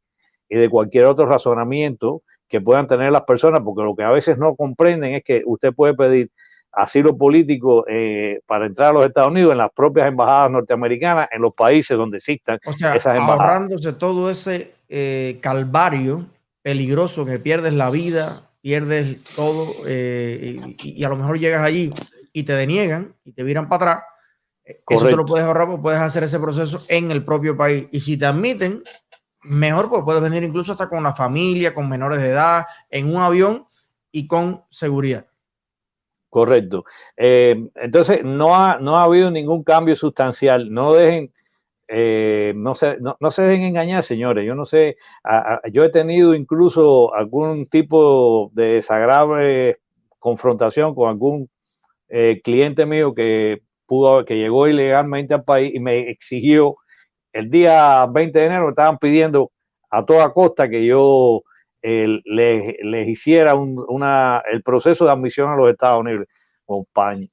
y 0.50 0.58
de 0.58 0.70
cualquier 0.70 1.06
otro 1.06 1.26
razonamiento 1.26 2.24
que 2.48 2.60
puedan 2.60 2.88
tener 2.88 3.12
las 3.12 3.22
personas, 3.22 3.62
porque 3.64 3.84
lo 3.84 3.96
que 3.96 4.04
a 4.04 4.12
veces 4.12 4.38
no 4.38 4.56
comprenden 4.56 5.16
es 5.16 5.24
que 5.24 5.42
usted 5.46 5.74
puede 5.74 5.94
pedir 5.94 6.30
asilo 6.72 7.18
político 7.18 7.86
eh, 7.88 8.40
para 8.46 8.66
entrar 8.66 8.90
a 8.90 8.94
los 8.94 9.06
Estados 9.06 9.32
Unidos 9.32 9.52
en 9.52 9.58
las 9.58 9.72
propias 9.72 10.08
embajadas 10.08 10.52
norteamericanas, 10.52 11.28
en 11.32 11.42
los 11.42 11.54
países 11.54 11.98
donde 11.98 12.18
existan 12.18 12.60
esas 12.66 13.16
embajadas. 13.16 13.40
Ahorrándose 13.40 13.94
todo 13.94 14.30
ese 14.30 14.74
eh, 14.90 15.40
calvario 15.42 16.28
peligroso 16.62 17.26
que 17.26 17.40
pierdes 17.40 17.74
la 17.74 17.90
vida, 17.90 18.50
pierdes 18.62 19.24
todo 19.36 19.74
eh, 19.88 20.76
y, 20.82 21.04
a 21.04 21.10
lo 21.10 21.18
mejor 21.18 21.40
llegas 21.40 21.64
allí 21.64 21.92
y 22.32 22.44
te 22.44 22.54
deniegan 22.54 23.14
y 23.26 23.34
te 23.34 23.44
viran 23.44 23.68
para 23.68 23.92
atrás. 23.92 24.04
Eso 24.88 25.08
te 25.08 25.16
lo 25.16 25.26
puedes 25.26 25.46
ahorrar, 25.46 25.68
pues 25.68 25.80
puedes 25.82 26.00
hacer 26.00 26.24
ese 26.24 26.40
proceso 26.40 26.84
en 26.88 27.12
el 27.12 27.26
propio 27.26 27.58
país. 27.58 27.88
Y 27.92 28.00
si 28.00 28.16
te 28.16 28.26
admiten, 28.26 28.84
mejor, 29.42 29.90
pues 29.90 30.04
puedes 30.04 30.22
venir 30.22 30.44
incluso 30.44 30.72
hasta 30.72 30.88
con 30.88 31.04
la 31.04 31.14
familia, 31.14 31.74
con 31.74 31.90
menores 31.90 32.22
de 32.22 32.30
edad, 32.30 32.66
en 32.90 33.14
un 33.14 33.22
avión 33.22 33.66
y 34.12 34.28
con 34.28 34.64
seguridad. 34.70 35.26
Correcto. 36.32 36.86
Eh, 37.18 37.58
entonces, 37.76 38.22
no 38.24 38.56
ha, 38.56 38.80
no 38.80 38.98
ha 38.98 39.04
habido 39.04 39.30
ningún 39.30 39.64
cambio 39.66 39.98
sustancial. 39.98 40.72
No 40.74 40.94
dejen, 40.94 41.34
eh, 41.90 42.54
no, 42.56 42.74
se, 42.74 42.98
no, 43.00 43.32
se 43.32 43.42
dejen 43.44 43.66
engañar, 43.68 44.04
señores. 44.04 44.46
Yo 44.46 44.56
no 44.56 44.64
sé, 44.64 44.96
yo 45.74 45.84
he 45.84 45.90
tenido 45.90 46.34
incluso 46.34 47.14
algún 47.16 47.68
tipo 47.68 48.50
de 48.54 48.76
desagradable 48.76 49.80
confrontación 50.20 50.96
con 50.96 51.10
algún 51.10 51.50
eh, 52.10 52.42
cliente 52.44 52.86
mío 52.86 53.14
que 53.14 53.62
pudo, 53.86 54.26
que 54.26 54.38
llegó 54.38 54.68
ilegalmente 54.70 55.34
al 55.34 55.44
país 55.44 55.74
y 55.76 55.82
me 55.82 56.10
exigió 56.12 56.78
el 57.34 57.50
día 57.50 58.06
20 58.08 58.40
de 58.40 58.46
enero, 58.46 58.70
estaban 58.70 58.98
pidiendo 59.00 59.52
a 59.90 60.06
toda 60.06 60.34
costa 60.34 60.70
que 60.70 60.86
yo 60.86 61.44
les, 61.82 62.76
les, 62.82 63.08
hiciera 63.08 63.56
una, 63.56 64.44
el 64.52 64.62
proceso 64.64 65.06
de 65.06 65.12
admisión 65.12 65.50
a 65.50 65.56
los 65.56 65.70
Estados 65.70 66.02
Unidos. 66.02 66.28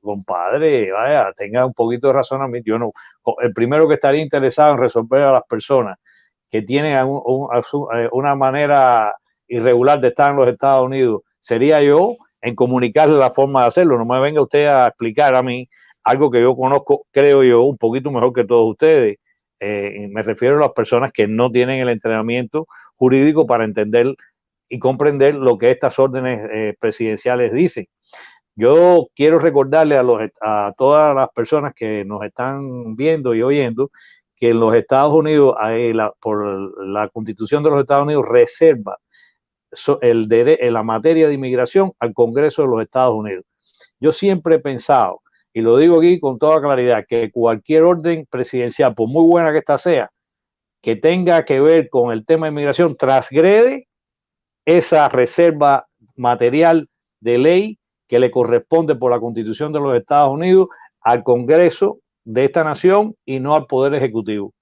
compadre, 0.01 0.91
vaya, 0.93 1.33
tenga 1.37 1.67
un 1.67 1.75
poquito 1.75 2.09
de 2.09 2.15
razonamiento. 2.15 2.69
Yo 2.71 2.79
no, 2.79 2.93
el 3.41 3.53
primero 3.53 3.89
que 3.89 3.95
estaría 3.95 4.23
interesado 4.23 4.73
en 4.75 4.81
resolver 4.81 5.23
a 5.23 5.33
las 5.33 5.45
personas 5.49 5.99
que 6.51 6.63
tienen 6.63 6.93
eh, 6.93 8.09
una 8.13 8.35
manera 8.35 9.15
irregular 9.47 10.01
de 10.01 10.09
estar 10.09 10.31
en 10.31 10.37
los 10.37 10.49
Estados 10.49 10.87
Unidos 10.87 11.23
sería 11.41 11.83
yo 11.83 12.17
en 12.41 12.55
comunicarle 12.55 13.19
la 13.19 13.31
forma 13.31 13.63
de 13.63 13.69
hacerlo. 13.69 13.99
No 13.99 14.05
me 14.05 14.21
venga 14.21 14.43
usted 14.43 14.67
a 14.67 14.89
explicar 14.89 15.35
a 15.35 15.43
mí 15.43 15.69
algo 16.05 16.31
que 16.31 16.41
yo 16.41 16.57
conozco, 16.57 17.07
creo 17.11 17.43
yo, 17.43 17.63
un 17.63 17.77
poquito 17.77 18.11
mejor 18.11 18.33
que 18.33 18.45
todos 18.45 18.71
ustedes. 18.71 19.19
Eh, 19.61 20.09
me 20.11 20.23
refiero 20.23 20.57
a 20.57 20.61
las 20.61 20.73
personas 20.73 21.13
que 21.13 21.27
no 21.27 21.51
tienen 21.51 21.81
el 21.81 21.89
entrenamiento 21.89 22.67
jurídico 22.97 23.47
para 23.47 23.65
entender 23.65 24.15
y 24.69 24.79
comprender 24.79 25.35
lo 25.35 25.59
que 25.59 25.71
estas 25.71 25.99
órdenes 25.99 26.47
eh, 26.53 26.75
presidenciales 26.79 27.53
dicen. 27.53 27.87
Yo 28.55 29.07
quiero 29.15 29.39
recordarle 29.39 29.97
a, 29.97 30.03
los, 30.03 30.21
a 30.41 30.73
todas 30.77 31.15
las 31.15 31.29
personas 31.31 31.75
que 31.75 32.05
nos 32.05 32.25
están 32.25 32.97
viendo 32.97 33.35
y 33.35 33.43
oyendo 33.43 33.91
que 34.37 34.51
en 34.51 34.61
los 34.61 34.75
Estados 34.75 35.13
Unidos, 35.13 35.55
por 36.21 36.87
la 36.87 37.09
constitución 37.09 37.63
de 37.63 37.71
los 37.71 37.81
Estados 37.81 38.05
Unidos, 38.05 38.25
reserva 38.29 38.99
el 40.01 40.29
en 40.33 40.73
la 40.73 40.83
materia 40.83 41.29
de 41.29 41.35
inmigración 41.35 41.93
al 41.99 42.15
Congreso 42.15 42.63
de 42.63 42.69
los 42.69 42.83
Estados 42.83 43.15
Unidos. 43.15 43.45
Yo 44.01 44.13
siempre 44.13 44.57
he 44.57 44.59
pensado, 44.61 45.23
y 45.53 45.61
lo 45.61 45.77
digo 45.77 45.99
aquí 45.99 46.21
con 46.21 46.39
toda 46.39 46.61
claridad, 46.61 47.05
que 47.09 47.31
cualquier 47.31 47.83
orden 47.83 48.27
presidencial, 48.31 48.95
por 48.95 49.09
muy 49.09 49.25
buena 49.25 49.53
que 49.53 49.59
ésta 49.59 49.77
sea, 49.77 50.11
que 50.81 50.97
tenga 50.97 51.45
que 51.45 51.61
ver 51.61 51.89
con 51.89 52.13
el 52.13 52.25
tema 52.25 52.47
de 52.47 52.53
inmigración, 52.53 52.97
transgrede 52.97 53.88
esa 54.69 55.09
reserva 55.09 55.87
material 56.15 56.91
de 57.21 57.39
ley 57.39 57.79
que 58.07 58.19
le 58.19 58.31
corresponde 58.31 58.95
por 58.97 59.11
la 59.11 59.19
Constitución 59.19 59.73
de 59.73 59.81
los 59.81 59.97
Estados 59.97 60.31
Unidos 60.31 60.69
al 61.01 61.23
Congreso 61.23 62.01
de 62.25 62.45
esta 62.45 62.65
nación 62.65 63.15
y 63.25 63.41
no 63.41 63.55
al 63.55 63.65
Poder 63.65 63.95
Ejecutivo. 63.95 64.53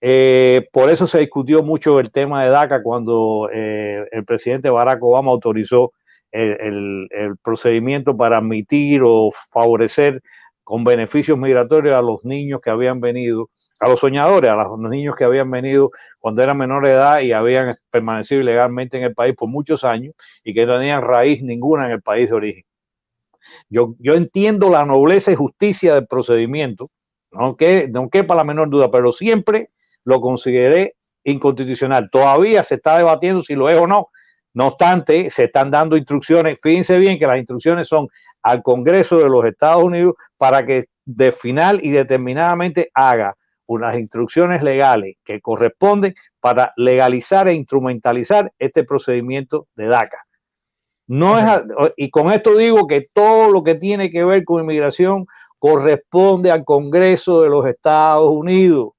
Eh, 0.00 0.66
por 0.72 0.90
eso 0.90 1.06
se 1.06 1.20
discutió 1.20 1.62
mucho 1.62 2.00
el 2.00 2.10
tema 2.10 2.42
de 2.42 2.50
DACA 2.50 2.82
cuando 2.82 3.48
eh, 3.52 4.04
el 4.10 4.24
presidente 4.24 4.70
Barack 4.70 5.02
Obama 5.04 5.30
autorizó 5.30 5.92
el, 6.32 7.08
procedimiento 7.44 8.16
para 8.16 8.38
admitir 8.38 9.02
o 9.04 9.30
favorecer 9.52 10.20
con 10.64 10.82
beneficios 10.82 11.38
migratorios 11.38 11.96
a 11.96 12.02
los 12.02 12.24
niños 12.24 12.60
que 12.60 12.70
habían 12.70 13.00
venido, 13.00 13.50
a 13.78 13.88
los 13.88 14.00
soñadores, 14.00 14.50
a 14.50 14.56
los 14.56 14.78
niños 14.78 15.14
que 15.16 15.24
habían 15.24 15.50
venido 15.50 15.90
cuando 16.18 16.42
eran 16.42 16.56
menores 16.56 16.90
de 16.90 16.96
edad 16.96 17.20
y 17.20 17.32
habían 17.32 17.76
permanecido 17.90 18.40
ilegalmente 18.40 18.96
en 18.98 19.04
el 19.04 19.14
país 19.14 19.34
por 19.36 19.48
muchos 19.48 19.84
años 19.84 20.14
y 20.42 20.52
que 20.52 20.66
no 20.66 20.78
tenían 20.78 21.02
raíz 21.02 21.42
ninguna 21.42 21.86
en 21.86 21.92
el 21.92 22.02
país 22.02 22.28
de 22.28 22.34
origen. 22.34 22.64
Yo, 23.70 23.94
yo 23.98 24.14
entiendo 24.14 24.68
la 24.68 24.84
nobleza 24.84 25.30
y 25.30 25.36
justicia 25.36 25.94
del 25.94 26.06
procedimiento, 26.06 26.90
no, 27.30 27.56
que, 27.56 27.88
no 27.88 28.08
quepa 28.10 28.34
la 28.34 28.44
menor 28.44 28.68
duda, 28.68 28.90
pero 28.90 29.12
siempre 29.12 29.70
lo 30.04 30.20
consideré 30.20 30.96
inconstitucional. 31.24 32.08
Todavía 32.10 32.62
se 32.64 32.76
está 32.76 32.98
debatiendo 32.98 33.42
si 33.42 33.54
lo 33.54 33.68
es 33.68 33.76
o 33.76 33.86
no. 33.86 34.08
No 34.54 34.68
obstante, 34.68 35.30
se 35.30 35.44
están 35.44 35.70
dando 35.70 35.96
instrucciones. 35.96 36.58
Fíjense 36.60 36.98
bien 36.98 37.18
que 37.18 37.26
las 37.26 37.38
instrucciones 37.38 37.86
son 37.86 38.08
al 38.42 38.62
Congreso 38.62 39.18
de 39.18 39.28
los 39.28 39.44
Estados 39.44 39.84
Unidos 39.84 40.14
para 40.36 40.64
que 40.64 40.86
de 41.04 41.32
final 41.32 41.80
y 41.82 41.90
determinadamente 41.90 42.90
haga 42.94 43.36
unas 43.68 43.98
instrucciones 43.98 44.62
legales 44.62 45.16
que 45.24 45.40
corresponden 45.40 46.14
para 46.40 46.72
legalizar 46.76 47.48
e 47.48 47.54
instrumentalizar 47.54 48.52
este 48.58 48.82
procedimiento 48.82 49.68
de 49.76 49.86
DACA. 49.86 50.24
No 51.06 51.38
es, 51.38 51.44
y 51.96 52.10
con 52.10 52.30
esto 52.30 52.56
digo 52.56 52.86
que 52.86 53.08
todo 53.12 53.50
lo 53.50 53.62
que 53.62 53.74
tiene 53.74 54.10
que 54.10 54.24
ver 54.24 54.44
con 54.44 54.62
inmigración 54.62 55.26
corresponde 55.58 56.50
al 56.50 56.64
Congreso 56.64 57.42
de 57.42 57.48
los 57.48 57.66
Estados 57.66 58.30
Unidos. 58.30 58.90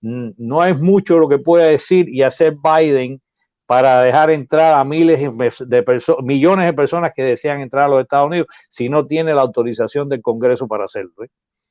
No 0.00 0.64
es 0.64 0.78
mucho 0.78 1.18
lo 1.18 1.28
que 1.28 1.38
pueda 1.38 1.66
decir 1.66 2.08
y 2.08 2.22
hacer 2.22 2.56
Biden 2.62 3.20
para 3.66 4.00
dejar 4.02 4.30
entrar 4.30 4.78
a 4.78 4.84
miles 4.84 5.20
de 5.66 5.82
personas, 5.82 6.24
millones 6.24 6.66
de 6.66 6.72
personas 6.72 7.12
que 7.14 7.24
desean 7.24 7.60
entrar 7.60 7.84
a 7.84 7.88
los 7.88 8.02
Estados 8.02 8.28
Unidos 8.28 8.46
si 8.68 8.88
no 8.88 9.06
tiene 9.06 9.34
la 9.34 9.42
autorización 9.42 10.08
del 10.08 10.22
Congreso 10.22 10.68
para 10.68 10.84
hacerlo. 10.84 11.24
¿eh? 11.24 11.28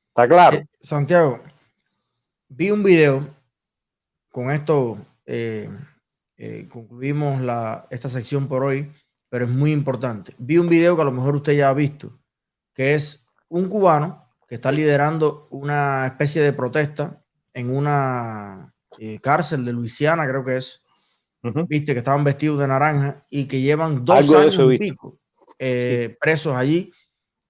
¿Está 0.08 0.28
claro? 0.28 0.58
Eh, 0.58 0.66
Santiago, 0.82 1.40
vi 2.48 2.70
un 2.70 2.82
video, 2.82 3.34
con 4.30 4.50
esto 4.50 4.98
eh, 5.24 5.68
concluimos 6.70 7.40
la, 7.40 7.86
esta 7.90 8.08
sección 8.08 8.48
por 8.48 8.64
hoy, 8.64 8.92
pero 9.28 9.46
es 9.46 9.50
muy 9.50 9.72
importante. 9.72 10.34
Vi 10.38 10.58
un 10.58 10.68
video 10.68 10.96
que 10.96 11.02
a 11.02 11.06
lo 11.06 11.12
mejor 11.12 11.36
usted 11.36 11.54
ya 11.54 11.70
ha 11.70 11.74
visto, 11.74 12.18
que 12.74 12.94
es 12.94 13.26
un 13.48 13.68
cubano 13.68 14.24
que 14.48 14.56
está 14.56 14.70
liderando 14.70 15.48
una 15.50 16.06
especie 16.06 16.42
de 16.42 16.52
protesta 16.52 17.24
en 17.52 17.74
una 17.74 18.72
cárcel 19.20 19.64
de 19.64 19.72
Luisiana, 19.72 20.26
creo 20.26 20.44
que 20.44 20.56
es 20.56 20.82
viste, 21.68 21.92
que 21.92 21.98
estaban 21.98 22.24
vestidos 22.24 22.58
de 22.58 22.68
naranja 22.68 23.16
y 23.30 23.46
que 23.46 23.60
llevan 23.60 24.04
dos 24.04 24.32
años 24.34 24.58
y 24.72 24.78
pico 24.78 25.18
eh, 25.58 26.16
presos 26.20 26.54
allí. 26.54 26.92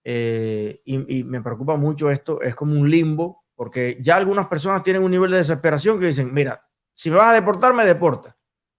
Eh, 0.04 0.80
y, 0.84 1.24
me 1.24 1.42
preocupa 1.42 1.76
mucho 1.76 2.10
esto, 2.10 2.40
es 2.40 2.54
como 2.54 2.78
un 2.78 2.88
limbo, 2.88 3.44
porque 3.56 3.96
ya 4.00 4.16
algunas 4.16 4.46
personas 4.46 4.84
tienen 4.84 5.02
un 5.02 5.10
nivel 5.10 5.32
de 5.32 5.38
desesperación 5.38 5.98
que 5.98 6.06
dicen, 6.06 6.32
mira, 6.32 6.64
si 6.94 7.10
me 7.10 7.16
vas 7.16 7.30
a 7.30 7.34
deportar, 7.34 7.74
me 7.74 7.84
deporta. 7.84 8.36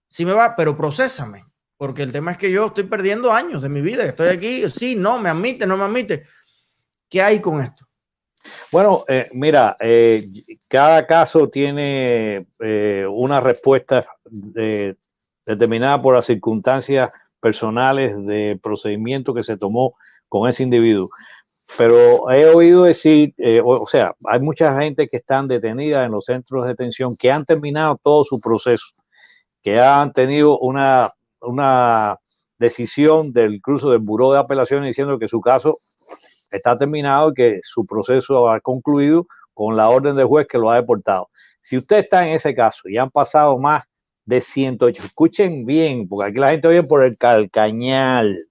Si 0.08 0.24
me 0.24 0.32
va, 0.32 0.54
pero 0.56 0.76
procésame, 0.76 1.44
porque 1.76 2.02
el 2.02 2.12
tema 2.12 2.32
es 2.32 2.38
que 2.38 2.50
yo 2.50 2.66
estoy 2.66 2.84
perdiendo 2.84 3.32
años 3.32 3.60
de 3.60 3.68
mi 3.68 3.82
vida, 3.82 4.04
estoy 4.04 4.28
aquí, 4.28 4.70
sí, 4.70 4.96
no, 4.96 5.18
me 5.18 5.28
admite, 5.28 5.66
no 5.66 5.76
me 5.76 5.84
admite. 5.84 6.24
¿Qué 7.10 7.20
hay 7.20 7.40
con 7.40 7.60
esto? 7.60 7.86
Bueno, 8.72 9.04
eh, 9.08 9.28
mira, 9.32 9.76
cada 10.68 11.06
caso 11.06 11.50
tiene 11.50 12.46
una 13.10 13.40
respuesta 13.40 14.06
de, 14.24 14.96
determinada 15.44 16.00
por 16.00 16.14
las 16.14 16.26
circunstancias 16.26 17.10
personales 17.40 18.14
de 18.26 18.58
procedimiento 18.62 19.34
que 19.34 19.42
se 19.42 19.56
tomó 19.56 19.94
con 20.28 20.48
ese 20.48 20.62
individuo. 20.62 21.08
Pero 21.76 22.30
he 22.30 22.46
oído 22.46 22.84
decir, 22.84 23.34
eh, 23.36 23.60
o, 23.64 23.86
sea, 23.86 24.14
hay 24.26 24.40
mucha 24.40 24.80
gente 24.80 25.08
que 25.08 25.18
están 25.18 25.48
detenida 25.48 26.04
en 26.04 26.12
los 26.12 26.24
centros 26.24 26.64
de 26.64 26.70
detención 26.70 27.16
que 27.18 27.30
han 27.30 27.44
terminado 27.44 27.98
todo 28.02 28.24
su 28.24 28.40
proceso, 28.40 28.86
que 29.62 29.78
han 29.78 30.12
tenido 30.12 30.58
una, 30.58 31.12
una 31.40 32.16
decisión 32.58 33.32
del 33.32 33.60
cruzo 33.60 33.90
del 33.90 34.00
Buró 34.00 34.32
de 34.32 34.38
Apelaciones 34.38 34.88
diciendo 34.88 35.18
que 35.18 35.28
su 35.28 35.40
caso 35.40 35.76
está 36.50 36.76
terminado 36.78 37.30
y 37.30 37.34
que 37.34 37.60
su 37.62 37.86
proceso 37.86 38.50
ha 38.50 38.60
concluido 38.60 39.26
con 39.52 39.76
la 39.76 39.90
orden 39.90 40.16
del 40.16 40.26
juez 40.26 40.46
que 40.48 40.58
lo 40.58 40.70
ha 40.70 40.76
deportado. 40.76 41.28
Si 41.60 41.76
usted 41.76 41.98
está 41.98 42.26
en 42.26 42.34
ese 42.34 42.54
caso 42.54 42.88
y 42.88 42.96
han 42.96 43.10
pasado 43.10 43.58
más 43.58 43.84
de 44.28 44.42
108. 44.42 45.04
Escuchen 45.04 45.64
bien, 45.64 46.06
porque 46.06 46.30
aquí 46.30 46.38
la 46.38 46.50
gente 46.50 46.68
oye 46.68 46.82
por 46.82 47.02
el 47.02 47.16
calcañal. 47.16 48.47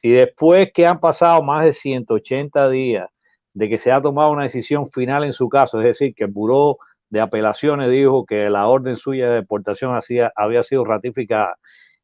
Si 0.00 0.10
después 0.10 0.70
que 0.72 0.86
han 0.86 1.00
pasado 1.00 1.42
más 1.42 1.64
de 1.64 1.72
180 1.72 2.70
días 2.70 3.08
de 3.52 3.68
que 3.68 3.78
se 3.78 3.92
ha 3.92 4.00
tomado 4.00 4.30
una 4.30 4.44
decisión 4.44 4.90
final 4.90 5.24
en 5.24 5.32
su 5.32 5.48
caso, 5.48 5.78
es 5.80 5.84
decir, 5.84 6.14
que 6.14 6.24
el 6.24 6.30
Buró 6.30 6.78
de 7.10 7.20
Apelaciones 7.20 7.90
dijo 7.90 8.24
que 8.24 8.48
la 8.48 8.68
orden 8.68 8.96
suya 8.96 9.28
de 9.28 9.34
deportación 9.36 9.98
había 10.36 10.62
sido 10.62 10.84
ratificada 10.84 11.56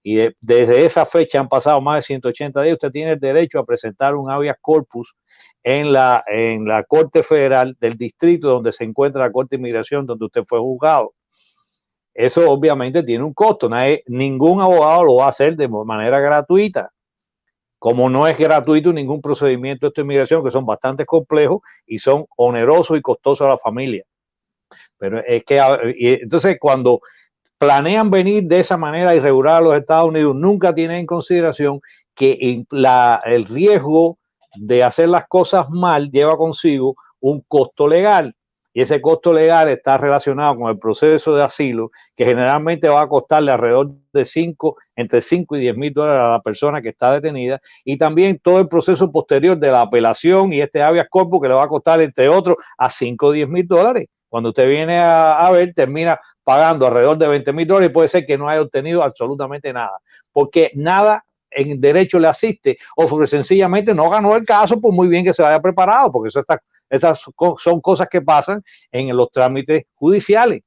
y 0.09 0.29
desde 0.41 0.85
esa 0.85 1.05
fecha 1.05 1.41
han 1.41 1.49
pasado 1.49 1.81
más 1.81 1.97
de 1.97 2.03
180 2.03 2.63
días, 2.63 2.75
usted 2.75 2.93
tiene 2.93 3.13
el 3.13 3.19
derecho 3.19 3.59
a 3.59 3.67
presentar 3.67 4.15
un 4.15 4.31
habeas 4.31 4.57
corpus 4.61 5.17
en 5.65 5.93
la, 5.93 6.23
en 6.29 6.65
la 6.65 6.85
Corte 6.85 7.25
Federal 7.25 7.77
del 7.81 7.95
distrito 7.95 8.49
donde 8.49 8.71
se 8.71 8.85
encuentra 8.85 9.25
la 9.25 9.33
Corte 9.33 9.57
de 9.57 9.61
Inmigración, 9.61 10.07
donde 10.07 10.27
usted 10.27 10.45
fue 10.45 10.61
juzgado. 10.61 11.13
Eso 12.15 12.49
obviamente 12.49 13.03
tiene 13.03 13.25
un 13.25 13.35
costo. 13.35 13.69
ningún 14.07 14.61
abogado 14.61 15.03
lo 15.03 15.17
va 15.17 15.27
a 15.27 15.31
hacer 15.31 15.57
de 15.57 15.67
manera 15.67 16.21
gratuita. 16.21 16.93
Como 17.87 18.11
no 18.11 18.27
es 18.27 18.37
gratuito 18.37 18.93
ningún 18.93 19.23
procedimiento 19.23 19.89
de 19.91 20.03
inmigración, 20.03 20.43
que 20.43 20.51
son 20.51 20.67
bastante 20.67 21.07
complejos 21.07 21.61
y 21.87 22.01
son 22.01 22.27
onerosos 22.37 22.99
y 22.99 23.01
costosos 23.01 23.47
a 23.47 23.51
la 23.51 23.59
familia. 23.59 24.03
Pero 24.99 25.21
es 25.25 25.45
que, 25.45 25.61
entonces, 26.21 26.57
cuando 26.59 27.01
planean 27.59 28.11
venir 28.11 28.43
de 28.43 28.59
esa 28.59 28.77
manera 28.77 29.15
irregular 29.15 29.59
a 29.59 29.61
los 29.61 29.77
Estados 29.77 30.09
Unidos, 30.09 30.35
nunca 30.35 30.75
tienen 30.75 30.97
en 30.97 31.07
consideración 31.07 31.81
que 32.17 32.65
el 32.73 33.45
riesgo 33.45 34.19
de 34.57 34.83
hacer 34.83 35.09
las 35.09 35.29
cosas 35.29 35.71
mal 35.71 36.11
lleva 36.11 36.37
consigo 36.37 36.97
un 37.21 37.41
costo 37.47 37.87
legal 37.87 38.35
y 38.77 38.83
ese 38.83 39.01
costo 39.01 39.33
legal 39.33 39.71
está 39.71 39.97
relacionado 39.97 40.55
con 40.55 40.69
el 40.69 40.79
proceso 40.79 41.35
de 41.35 41.43
asilo, 41.43 41.93
que 42.15 42.27
generalmente 42.27 42.91
va 42.91 43.01
a 43.01 43.09
costarle 43.09 43.51
alrededor 43.51 43.93
de 44.13 44.27
5, 44.27 44.77
entre 44.97 45.23
5 45.23 45.57
y 45.57 45.61
10 45.61 45.77
mil 45.79 45.95
dólares 45.95 46.21
a 46.23 46.33
la 46.33 46.43
persona 46.43 46.83
que 46.83 46.91
está 46.91 47.11
detenida, 47.11 47.59
y 47.87 47.97
también 47.97 48.39
todo 48.39 48.61
el 48.61 48.69
proceso 48.69 49.11
posterior 49.11 49.57
de 49.57 49.71
la 49.71 49.81
apelación 49.81 50.53
y 50.53 50.61
este 50.61 50.83
habeas 50.83 51.07
corpus 51.09 51.41
que 51.41 51.49
le 51.49 51.55
va 51.55 51.65
a 51.65 51.69
costar, 51.69 52.03
entre 52.03 52.29
otros, 52.29 52.59
a 52.77 52.91
5 52.91 53.27
o 53.29 53.33
10 53.33 53.49
mil 53.49 53.67
dólares. 53.67 54.09
Cuando 54.29 54.51
usted 54.51 54.69
viene 54.69 54.99
a, 54.99 55.49
ver, 55.53 55.73
termina 55.73 56.21
pagando 56.45 56.87
alrededor 56.87 57.17
de 57.17 57.29
20 57.29 57.53
mil 57.55 57.67
dólares 57.67 57.89
y 57.89 57.95
puede 57.95 58.09
ser 58.09 58.27
que 58.27 58.37
no 58.37 58.47
haya 58.47 58.61
obtenido 58.61 59.03
absolutamente 59.03 59.73
nada, 59.73 59.99
porque 60.33 60.71
nada 60.75 61.25
en 61.51 61.81
derecho 61.81 62.19
le 62.19 62.29
asiste 62.29 62.77
o 62.97 63.07
porque 63.07 63.27
sencillamente 63.27 63.95
no 63.95 64.11
ganó 64.11 64.37
el 64.37 64.45
caso 64.45 64.81
por 64.81 64.93
muy 64.93 65.09
bien 65.09 65.25
que 65.25 65.35
se 65.35 65.45
haya 65.45 65.61
preparado, 65.61 66.13
porque 66.13 66.29
eso 66.29 66.41
está 66.41 66.61
esas 66.89 67.21
son 67.59 67.81
cosas 67.81 68.09
que 68.09 68.23
pasan 68.23 68.63
en 68.93 69.17
los 69.17 69.31
trámites 69.31 69.85
judiciales. 69.95 70.63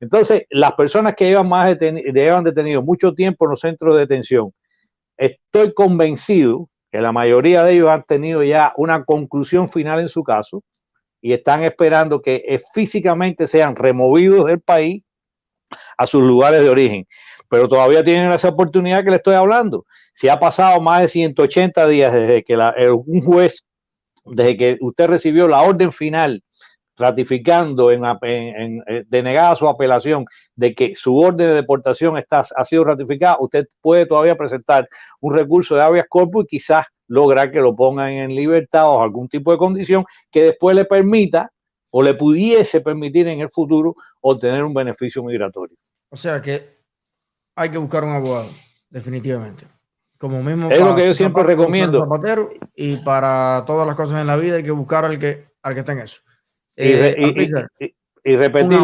Entonces, 0.00 0.42
las 0.50 0.72
personas 0.72 1.14
que 1.14 1.26
llevan, 1.26 1.48
más 1.48 1.76
llevan 1.78 2.44
detenido 2.44 2.82
mucho 2.82 3.14
tiempo 3.14 3.44
en 3.44 3.50
los 3.50 3.60
centros 3.60 3.94
de 3.94 4.00
detención, 4.00 4.52
estoy 5.16 5.72
convencido 5.74 6.68
que 6.90 7.00
la 7.00 7.12
mayoría 7.12 7.64
de 7.64 7.74
ellos 7.74 7.88
han 7.88 8.02
tenido 8.04 8.42
ya 8.42 8.72
una 8.76 9.04
conclusión 9.04 9.68
final 9.68 10.00
en 10.00 10.08
su 10.08 10.22
caso 10.22 10.62
y 11.20 11.32
están 11.32 11.62
esperando 11.62 12.20
que 12.20 12.44
eh, 12.46 12.60
físicamente 12.74 13.46
sean 13.46 13.76
removidos 13.76 14.46
del 14.46 14.60
país 14.60 15.02
a 15.96 16.06
sus 16.06 16.22
lugares 16.22 16.62
de 16.62 16.68
origen. 16.68 17.06
Pero 17.52 17.68
todavía 17.68 18.02
tienen 18.02 18.32
esa 18.32 18.48
oportunidad 18.48 19.04
que 19.04 19.10
le 19.10 19.16
estoy 19.16 19.34
hablando. 19.34 19.84
Si 20.14 20.26
ha 20.30 20.40
pasado 20.40 20.80
más 20.80 21.02
de 21.02 21.08
180 21.10 21.86
días 21.86 22.10
desde 22.10 22.42
que 22.42 22.56
un 22.56 23.20
juez, 23.20 23.62
desde 24.24 24.56
que 24.56 24.78
usted 24.80 25.06
recibió 25.08 25.46
la 25.46 25.60
orden 25.60 25.92
final 25.92 26.42
ratificando 26.96 27.90
en, 27.90 28.02
eh, 28.86 29.04
denegada 29.06 29.54
su 29.54 29.68
apelación 29.68 30.24
de 30.56 30.74
que 30.74 30.96
su 30.96 31.14
orden 31.14 31.48
de 31.48 31.54
deportación 31.56 32.16
está, 32.16 32.42
ha 32.56 32.64
sido 32.64 32.84
ratificada, 32.84 33.36
usted 33.38 33.66
puede 33.82 34.06
todavía 34.06 34.34
presentar 34.34 34.88
un 35.20 35.34
recurso 35.34 35.74
de 35.74 35.82
habeas 35.82 36.06
corpus 36.08 36.44
y 36.44 36.56
quizás 36.56 36.86
lograr 37.06 37.52
que 37.52 37.60
lo 37.60 37.76
pongan 37.76 38.12
en 38.12 38.34
libertad 38.34 38.88
o 38.88 39.02
algún 39.02 39.28
tipo 39.28 39.52
de 39.52 39.58
condición 39.58 40.06
que 40.30 40.44
después 40.44 40.74
le 40.74 40.86
permita 40.86 41.50
o 41.90 42.02
le 42.02 42.14
pudiese 42.14 42.80
permitir 42.80 43.28
en 43.28 43.40
el 43.40 43.50
futuro 43.50 43.94
obtener 44.22 44.64
un 44.64 44.72
beneficio 44.72 45.22
migratorio. 45.22 45.76
O 46.08 46.16
sea 46.16 46.40
que 46.40 46.81
hay 47.54 47.70
que 47.70 47.78
buscar 47.78 48.04
un 48.04 48.10
abogado, 48.10 48.48
definitivamente. 48.90 49.66
Como 50.18 50.42
mismo 50.42 50.70
es 50.70 50.78
lo 50.78 50.94
que 50.94 51.06
yo 51.06 51.14
siempre 51.14 51.42
recomiendo. 51.42 52.06
y 52.76 52.96
para 52.98 53.64
todas 53.66 53.86
las 53.86 53.96
cosas 53.96 54.20
en 54.20 54.28
la 54.28 54.36
vida 54.36 54.56
hay 54.56 54.62
que 54.62 54.70
buscar 54.70 55.04
al 55.04 55.18
que, 55.18 55.48
al 55.62 55.74
que 55.74 55.80
esté 55.80 55.92
en 55.92 55.98
eso. 55.98 56.20
y, 56.76 56.92
eh, 58.24 58.36
repetir 58.36 58.78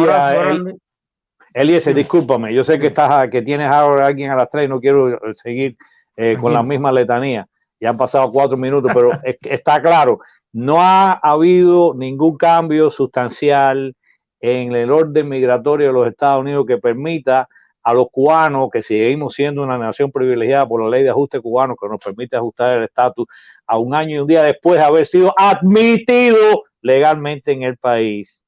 Eliezer, 1.53 1.95
discúlpame, 1.95 2.53
yo 2.53 2.63
sé 2.63 2.77
que 2.77 2.87
estás 2.87 3.29
que 3.29 3.41
tienes 3.41 3.69
ahora 3.69 4.05
alguien 4.05 4.31
a 4.31 4.35
las 4.35 4.49
tres 4.49 4.65
y 4.65 4.67
no 4.67 4.79
quiero 4.79 5.17
seguir 5.33 5.77
eh, 6.15 6.37
con 6.39 6.53
la 6.53 6.61
misma 6.61 6.91
letanía. 6.91 7.47
Ya 7.79 7.89
han 7.89 7.97
pasado 7.97 8.31
cuatro 8.31 8.57
minutos, 8.57 8.91
pero 8.93 9.09
está 9.23 9.81
claro, 9.81 10.19
no 10.51 10.81
ha 10.81 11.13
habido 11.13 11.93
ningún 11.95 12.37
cambio 12.37 12.89
sustancial 12.89 13.95
en 14.41 14.73
el 14.73 14.91
orden 14.91 15.29
migratorio 15.29 15.87
de 15.87 15.93
los 15.93 16.07
Estados 16.07 16.41
Unidos 16.41 16.65
que 16.67 16.77
permita 16.77 17.47
a 17.83 17.93
los 17.93 18.07
cubanos, 18.11 18.69
que 18.71 18.81
seguimos 18.81 19.33
siendo 19.33 19.63
una 19.63 19.77
nación 19.77 20.11
privilegiada 20.11 20.67
por 20.67 20.83
la 20.83 20.89
ley 20.89 21.03
de 21.03 21.09
ajuste 21.09 21.39
cubano 21.39 21.75
que 21.75 21.87
nos 21.87 21.99
permite 21.99 22.35
ajustar 22.35 22.77
el 22.77 22.83
estatus 22.83 23.25
a 23.65 23.77
un 23.77 23.95
año 23.95 24.15
y 24.15 24.19
un 24.19 24.27
día 24.27 24.43
después 24.43 24.79
de 24.79 24.85
haber 24.85 25.05
sido 25.05 25.33
admitido 25.37 26.63
legalmente 26.81 27.51
en 27.51 27.63
el 27.63 27.77
país. 27.77 28.43